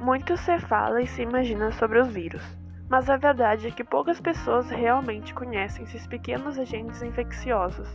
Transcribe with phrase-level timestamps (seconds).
[0.00, 2.42] Muito se fala e se imagina sobre os vírus,
[2.88, 7.86] mas a verdade é que poucas pessoas realmente conhecem esses pequenos agentes infecciosos,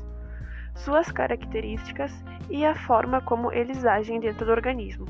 [0.76, 2.13] suas características
[2.47, 5.07] e a forma como eles agem dentro do organismo.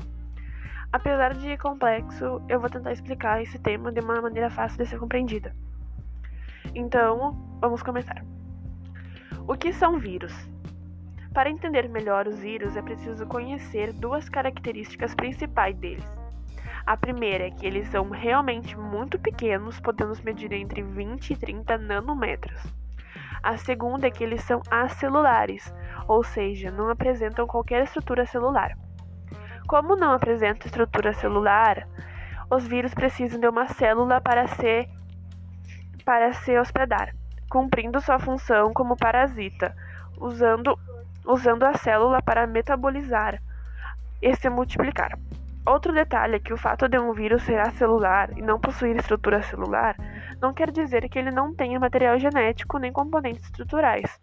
[0.90, 4.98] Apesar de complexo, eu vou tentar explicar esse tema de uma maneira fácil de ser
[4.98, 5.54] compreendida.
[6.74, 8.24] Então, vamos começar.
[9.46, 10.32] O que são vírus?
[11.34, 16.15] Para entender melhor os vírus, é preciso conhecer duas características principais deles.
[16.86, 21.78] A primeira é que eles são realmente muito pequenos, podemos medir entre 20 e 30
[21.78, 22.62] nanômetros.
[23.42, 25.74] A segunda é que eles são acelulares,
[26.06, 28.78] ou seja, não apresentam qualquer estrutura celular.
[29.66, 31.88] Como não apresentam estrutura celular,
[32.48, 34.88] os vírus precisam de uma célula para se,
[36.04, 37.12] para se hospedar,
[37.50, 39.74] cumprindo sua função como parasita,
[40.20, 40.78] usando,
[41.26, 43.42] usando a célula para metabolizar
[44.22, 45.18] e se multiplicar.
[45.66, 49.42] Outro detalhe é que o fato de um vírus ser acelular e não possuir estrutura
[49.42, 49.96] celular
[50.40, 54.20] não quer dizer que ele não tenha material genético nem componentes estruturais.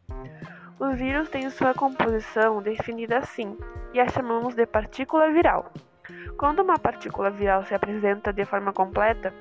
[0.80, 3.58] Os vírus têm sua composição definida assim,
[3.94, 5.71] e a chamamos de partícula viral.
[6.38, 9.33] Quando uma partícula viral se apresenta de forma completa,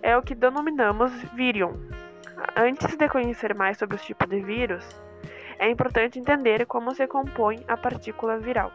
[0.00, 1.74] é o que denominamos vírion.
[2.56, 4.84] Antes de conhecer mais sobre os tipos de vírus,
[5.58, 8.72] é importante entender como se compõe a partícula viral.